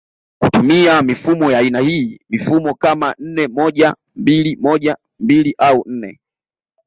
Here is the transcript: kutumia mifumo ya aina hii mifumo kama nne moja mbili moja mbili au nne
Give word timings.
kutumia 0.39 1.01
mifumo 1.01 1.51
ya 1.51 1.59
aina 1.59 1.79
hii 1.79 2.19
mifumo 2.29 2.73
kama 2.75 3.15
nne 3.19 3.47
moja 3.47 3.95
mbili 4.15 4.55
moja 4.55 4.97
mbili 5.19 5.55
au 5.57 5.83
nne 5.87 6.19